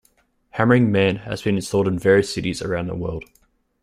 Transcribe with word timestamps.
"Hammering 0.53 0.91
Man" 0.91 1.17
has 1.17 1.43
been 1.43 1.57
installed 1.57 1.87
in 1.87 1.99
various 1.99 2.33
cities 2.33 2.63
around 2.63 2.87
the 2.87 2.95
world. 2.95 3.23